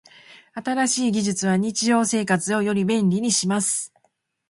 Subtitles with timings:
[0.55, 3.93] 新しい技術は日常生活をより便利にします。